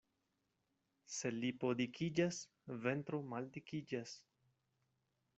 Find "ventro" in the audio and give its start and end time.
2.85-3.19